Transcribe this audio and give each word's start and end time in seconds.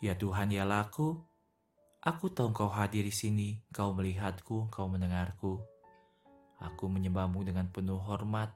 Ya 0.00 0.16
Tuhan, 0.16 0.48
ya 0.48 0.64
laku, 0.64 1.20
aku 2.00 2.32
tahu 2.32 2.56
Engkau 2.56 2.72
hadir 2.72 3.04
di 3.04 3.12
sini, 3.12 3.60
Engkau 3.68 3.92
melihatku, 3.92 4.72
Engkau 4.72 4.88
mendengarku. 4.88 5.60
Aku 6.56 6.88
menyembahmu 6.88 7.44
dengan 7.44 7.68
penuh 7.68 8.00
hormat. 8.00 8.48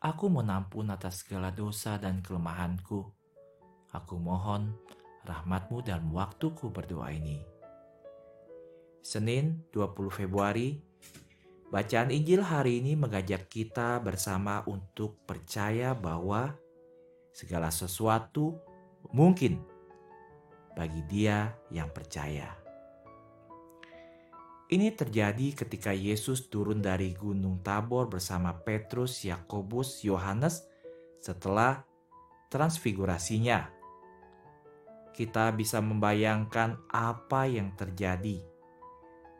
Aku 0.00 0.32
menampun 0.32 0.88
atas 0.88 1.20
segala 1.20 1.52
dosa 1.52 2.00
dan 2.00 2.24
kelemahanku. 2.24 3.12
Aku 3.92 4.16
mohon 4.16 4.72
rahmatmu 5.28 5.84
dalam 5.84 6.08
waktuku 6.08 6.72
berdoa 6.72 7.12
ini. 7.12 7.44
Senin 9.04 9.68
20 9.76 10.08
Februari, 10.08 10.80
bacaan 11.68 12.08
Injil 12.08 12.40
hari 12.40 12.80
ini 12.80 12.96
mengajak 12.96 13.44
kita 13.52 14.00
bersama 14.00 14.64
untuk 14.64 15.20
percaya 15.28 15.92
bahwa 15.92 16.56
segala 17.28 17.68
sesuatu 17.68 18.56
mungkin 19.12 19.69
bagi 20.74 21.02
dia 21.06 21.50
yang 21.70 21.90
percaya. 21.90 22.48
Ini 24.70 24.94
terjadi 24.94 25.58
ketika 25.58 25.90
Yesus 25.90 26.46
turun 26.46 26.78
dari 26.78 27.10
Gunung 27.10 27.58
Tabor 27.58 28.06
bersama 28.06 28.54
Petrus, 28.54 29.26
Yakobus, 29.26 30.06
Yohanes 30.06 30.62
setelah 31.18 31.82
transfigurasinya. 32.46 33.66
Kita 35.10 35.50
bisa 35.50 35.82
membayangkan 35.82 36.86
apa 36.86 37.50
yang 37.50 37.74
terjadi 37.74 38.46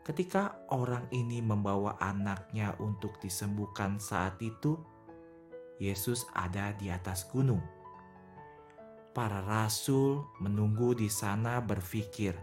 ketika 0.01 0.67
orang 0.73 1.07
ini 1.13 1.39
membawa 1.39 1.95
anaknya 2.01 2.75
untuk 2.83 3.15
disembuhkan 3.23 4.01
saat 4.01 4.35
itu. 4.43 4.75
Yesus 5.81 6.29
ada 6.37 6.77
di 6.77 6.93
atas 6.93 7.25
gunung 7.25 7.80
para 9.11 9.43
rasul 9.43 10.23
menunggu 10.39 10.95
di 10.95 11.11
sana 11.11 11.59
berpikir, 11.59 12.35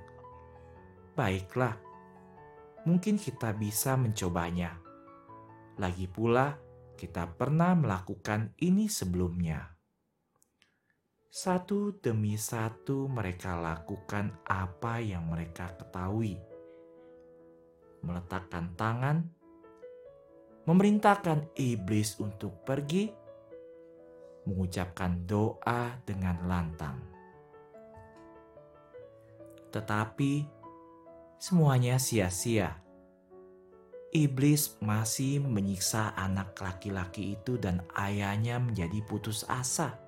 "Baiklah, 1.17 1.77
mungkin 2.85 3.17
kita 3.17 3.57
bisa 3.57 3.97
mencobanya." 3.97 4.77
Lagi 5.81 6.07
pula, 6.07 6.59
kita 6.99 7.31
pernah 7.39 7.73
melakukan 7.79 8.53
ini 8.59 8.91
sebelumnya. 8.91 9.79
Satu 11.29 11.95
demi 12.03 12.35
satu, 12.35 13.07
mereka 13.07 13.55
lakukan 13.55 14.43
apa 14.49 14.99
yang 14.99 15.31
mereka 15.31 15.77
ketahui, 15.79 16.35
meletakkan 18.03 18.75
tangan, 18.75 19.23
memerintahkan 20.67 21.55
iblis 21.55 22.19
untuk 22.19 22.61
pergi 22.67 23.15
mengucapkan 24.49 25.29
doa 25.29 25.93
dengan 26.09 26.41
lantang. 26.49 26.97
Tetapi 29.69 30.49
semuanya 31.37 32.01
sia-sia. 32.01 32.81
Iblis 34.09 34.81
masih 34.81 35.45
menyiksa 35.45 36.17
anak 36.17 36.57
laki-laki 36.65 37.37
itu 37.37 37.61
dan 37.61 37.85
ayahnya 37.93 38.57
menjadi 38.57 39.05
putus 39.05 39.45
asa. 39.45 40.01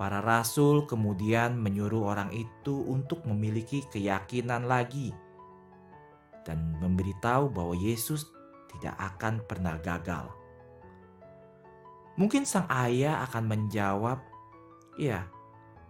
Para 0.00 0.24
rasul 0.24 0.88
kemudian 0.88 1.60
menyuruh 1.60 2.08
orang 2.08 2.32
itu 2.32 2.88
untuk 2.88 3.28
memiliki 3.28 3.84
keyakinan 3.92 4.64
lagi 4.64 5.12
dan 6.48 6.74
memberitahu 6.80 7.52
bahwa 7.52 7.76
Yesus 7.76 8.26
tidak 8.72 8.96
akan 8.98 9.44
pernah 9.44 9.76
gagal. 9.78 10.41
Mungkin 12.20 12.44
sang 12.44 12.68
ayah 12.68 13.24
akan 13.24 13.44
menjawab, 13.48 14.20
"Ya, 15.00 15.28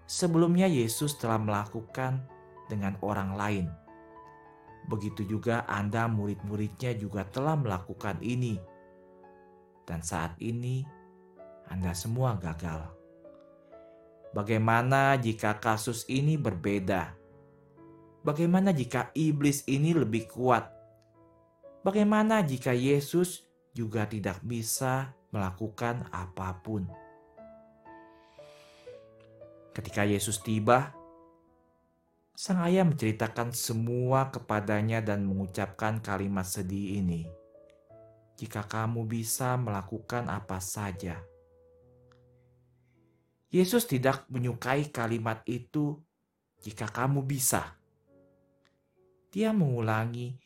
sebelumnya 0.06 0.68
Yesus 0.70 1.18
telah 1.18 1.40
melakukan 1.40 2.22
dengan 2.72 2.96
orang 3.04 3.36
lain. 3.36 3.66
Begitu 4.88 5.28
juga 5.28 5.62
Anda, 5.68 6.10
murid-muridnya, 6.10 6.96
juga 6.98 7.22
telah 7.28 7.54
melakukan 7.54 8.18
ini, 8.24 8.58
dan 9.86 10.02
saat 10.02 10.34
ini 10.42 10.82
Anda 11.70 11.94
semua 11.94 12.36
gagal. 12.36 12.90
Bagaimana 14.32 15.20
jika 15.20 15.60
kasus 15.60 16.08
ini 16.08 16.40
berbeda? 16.40 17.14
Bagaimana 18.24 18.72
jika 18.72 19.12
iblis 19.12 19.62
ini 19.68 19.92
lebih 19.92 20.30
kuat? 20.30 20.72
Bagaimana 21.84 22.40
jika 22.40 22.72
Yesus 22.72 23.44
juga 23.76 24.08
tidak 24.08 24.40
bisa 24.40 25.12
melakukan 25.32 26.06
apa 26.12 26.60
pun. 26.60 26.84
Ketika 29.72 30.04
Yesus 30.04 30.44
tiba, 30.44 30.92
sang 32.36 32.60
ayah 32.68 32.84
menceritakan 32.84 33.56
semua 33.56 34.28
kepadanya 34.28 35.00
dan 35.00 35.24
mengucapkan 35.24 36.04
kalimat 36.04 36.44
sedih 36.44 37.00
ini. 37.00 37.24
Jika 38.36 38.68
kamu 38.68 39.08
bisa 39.08 39.56
melakukan 39.56 40.28
apa 40.28 40.60
saja. 40.60 41.24
Yesus 43.52 43.84
tidak 43.84 44.28
menyukai 44.32 44.88
kalimat 44.92 45.44
itu 45.48 46.00
jika 46.60 46.88
kamu 46.88 47.24
bisa. 47.24 47.76
Dia 49.32 49.52
mengulangi 49.56 50.36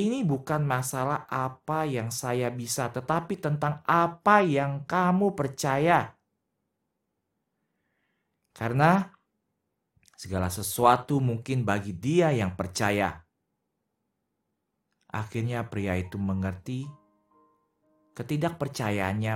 ini 0.00 0.24
bukan 0.24 0.64
masalah 0.64 1.28
apa 1.28 1.84
yang 1.84 2.08
saya 2.08 2.48
bisa, 2.48 2.88
tetapi 2.88 3.36
tentang 3.36 3.84
apa 3.84 4.40
yang 4.40 4.88
kamu 4.88 5.36
percaya. 5.36 6.16
Karena 8.56 9.04
segala 10.16 10.48
sesuatu 10.48 11.20
mungkin 11.20 11.68
bagi 11.68 11.92
dia 11.92 12.32
yang 12.32 12.56
percaya. 12.56 13.20
Akhirnya 15.12 15.68
pria 15.68 16.00
itu 16.00 16.16
mengerti 16.16 16.88
ketidakpercayaannya 18.16 19.34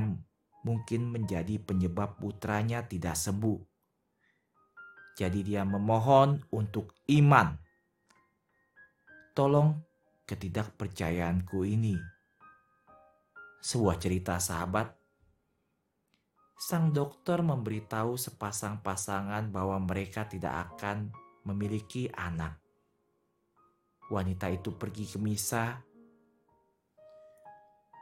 mungkin 0.65 1.13
menjadi 1.13 1.61
penyebab 1.61 2.17
putranya 2.17 2.85
tidak 2.85 3.17
sembuh. 3.17 3.61
Jadi 5.15 5.41
dia 5.47 5.63
memohon 5.63 6.43
untuk 6.51 6.91
iman. 7.07 7.55
Tolong 9.35 9.94
ketidakpercayaanku 10.25 11.69
ini. 11.69 11.97
Sebuah 13.61 13.97
cerita 14.01 14.41
sahabat. 14.41 14.93
Sang 16.57 16.97
dokter 16.97 17.45
memberitahu 17.45 18.17
sepasang 18.17 18.81
pasangan 18.81 19.53
bahwa 19.53 19.77
mereka 19.85 20.25
tidak 20.25 20.73
akan 20.73 21.13
memiliki 21.45 22.09
anak. 22.17 22.57
Wanita 24.09 24.49
itu 24.53 24.73
pergi 24.73 25.05
ke 25.09 25.19
misa 25.21 25.81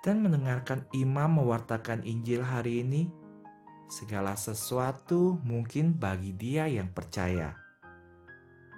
dan 0.03 0.19
mendengarkan 0.23 0.87
imam 0.95 1.43
mewartakan 1.43 2.03
Injil 2.07 2.43
hari 2.43 2.83
ini. 2.83 3.11
Segala 3.87 4.35
sesuatu 4.39 5.39
mungkin 5.43 5.95
bagi 5.95 6.35
dia 6.35 6.67
yang 6.67 6.91
percaya 6.91 7.62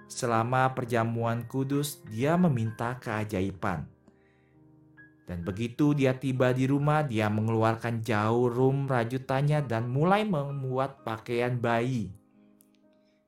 Selama 0.05 0.69
perjamuan 0.77 1.49
kudus, 1.49 2.05
dia 2.13 2.37
meminta 2.37 3.01
keajaiban. 3.01 3.89
Dan 5.25 5.41
begitu 5.41 5.97
dia 5.97 6.13
tiba 6.13 6.53
di 6.53 6.69
rumah, 6.69 7.01
dia 7.01 7.33
mengeluarkan 7.33 8.05
jarum 8.05 8.85
rajutannya 8.85 9.65
dan 9.65 9.89
mulai 9.89 10.29
membuat 10.29 11.01
pakaian 11.01 11.57
bayi. 11.57 12.13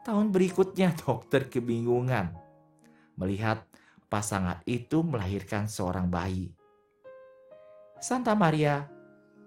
Tahun 0.04 0.28
berikutnya 0.28 0.92
dokter 1.02 1.48
kebingungan 1.48 2.36
melihat 3.16 3.64
pasangan 4.12 4.60
itu 4.68 5.00
melahirkan 5.00 5.64
seorang 5.72 6.12
bayi. 6.12 6.52
Santa 7.96 8.36
Maria, 8.36 8.84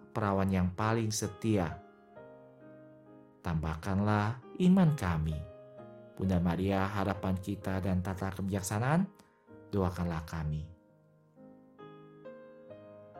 perawan 0.09 0.49
yang 0.49 0.73
paling 0.73 1.13
setia. 1.13 1.77
Tambahkanlah 3.45 4.41
iman 4.57 4.97
kami 4.97 5.48
Bunda 6.19 6.35
Maria, 6.43 6.83
harapan 6.83 7.39
kita 7.39 7.79
dan 7.79 8.03
tata 8.03 8.27
kebijaksanaan, 8.35 9.07
doakanlah 9.71 10.27
kami. 10.27 10.78